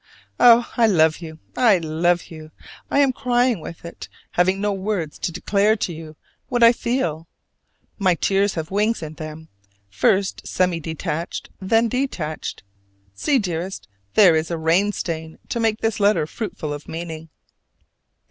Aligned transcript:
Oh, 0.39 0.67
I 0.77 0.87
love 0.87 1.17
you, 1.19 1.37
I 1.55 1.77
love 1.77 2.31
you! 2.31 2.49
I 2.89 2.97
am 3.01 3.13
crying 3.13 3.59
with 3.59 3.85
it, 3.85 4.09
having 4.31 4.59
no 4.59 4.73
words 4.73 5.19
to 5.19 5.31
declare 5.31 5.75
to 5.75 5.93
you 5.93 6.15
what 6.49 6.63
I 6.63 6.71
feel. 6.73 7.27
My 7.99 8.15
tears 8.15 8.55
have 8.55 8.71
wings 8.71 9.03
in 9.03 9.13
them: 9.13 9.49
first 9.91 10.47
semi 10.47 10.79
detached, 10.79 11.51
then 11.59 11.87
detached. 11.87 12.63
See, 13.13 13.37
dearest, 13.37 13.87
there 14.15 14.35
is 14.35 14.49
a 14.49 14.57
rain 14.57 14.91
stain 14.91 15.37
to 15.49 15.59
make 15.59 15.81
this 15.81 15.99
letter 15.99 16.25
fruitful 16.25 16.73
of 16.73 16.87
meaning! 16.87 17.29